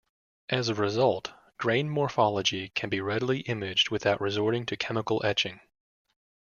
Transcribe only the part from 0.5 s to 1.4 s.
a result,